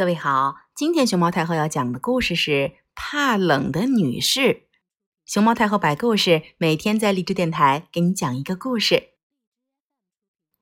[0.00, 2.50] 各位好，今天熊猫太后要讲的故事是
[2.94, 4.40] 《怕冷的女士》。
[5.26, 9.10] 熊猫太后摆故事，每天在励志电台给你讲一个故事。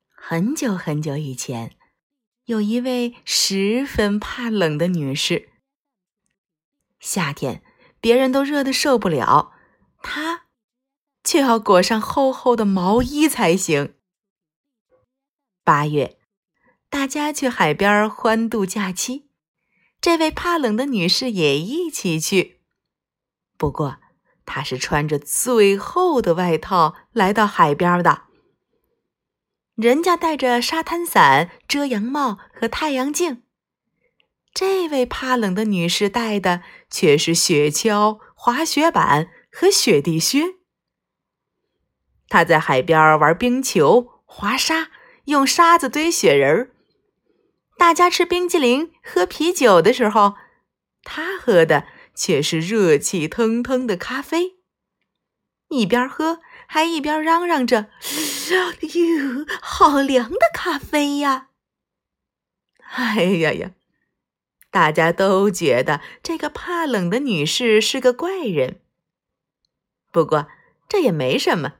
[0.09, 1.77] 很久很久以前，
[2.46, 5.50] 有一位十分怕冷的女士。
[6.98, 7.62] 夏天，
[8.00, 9.52] 别人都热得受不了，
[10.02, 10.46] 她
[11.22, 13.94] 却要裹上厚厚的毛衣才行。
[15.62, 16.16] 八月。
[16.91, 19.27] 大家去海边欢度假期，
[20.09, 22.62] 这位怕冷的女士也一起去。
[23.59, 23.99] 不过，
[24.47, 28.23] 她是穿着最厚的外套来到海边的。
[29.75, 33.43] 人家带着沙滩伞、遮阳帽和太阳镜，
[34.55, 40.55] 这位怕冷的女士带的却是雪橇、滑雪板和雪地靴。
[42.30, 44.88] 她在海边玩冰球、滑沙，
[45.27, 46.75] 用沙子堆雪人儿。
[47.78, 50.34] 大家吃冰激凌、喝啤酒的时候，
[51.05, 54.57] 他喝的却是热气腾腾的咖啡。
[55.68, 57.88] 一边喝还一边嚷嚷着
[58.51, 61.48] ：“哟，好凉的咖啡呀！”
[62.96, 63.70] 哎呀呀，
[64.70, 68.80] 大家都觉得这个怕冷的女士是个怪人。
[70.10, 70.48] 不过
[70.88, 71.74] 这也没什么，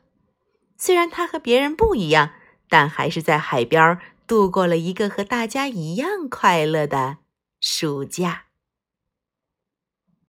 [0.77, 2.31] 虽然她和别人不一样，
[2.69, 3.99] 但还是在海边。
[4.29, 7.17] 度过了一个和大家一样快乐的
[7.63, 8.48] 暑假。